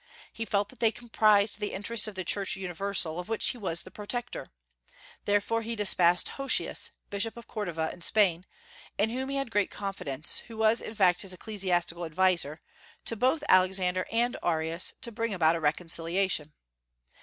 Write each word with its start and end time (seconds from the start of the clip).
He 0.33 0.45
felt 0.45 0.69
that 0.69 0.79
they 0.79 0.91
compromised 0.91 1.59
the 1.59 1.73
interests 1.73 2.07
of 2.07 2.15
the 2.15 2.23
Church 2.23 2.55
universal, 2.55 3.19
of 3.19 3.29
which 3.29 3.49
he 3.49 3.57
was 3.59 3.83
the 3.83 3.91
protector. 3.91 4.47
Therefore 5.25 5.61
he 5.61 5.75
despatched 5.75 6.29
Hosius, 6.39 6.89
Bishop 7.11 7.37
of 7.37 7.47
Cordova, 7.47 7.91
in 7.93 8.01
Spain, 8.01 8.47
in 8.97 9.11
whom 9.11 9.29
he 9.29 9.35
had 9.35 9.51
great 9.51 9.69
confidence, 9.69 10.39
who 10.47 10.57
was 10.57 10.81
in 10.81 10.95
fact 10.95 11.21
his 11.21 11.33
ecclesiastical 11.33 12.03
adviser, 12.05 12.61
to 13.05 13.15
both 13.15 13.43
Alexander 13.47 14.07
and 14.11 14.35
Arius, 14.43 14.95
to 15.01 15.11
bring 15.11 15.35
about 15.35 15.55
a 15.55 15.59
reconciliation. 15.59 16.53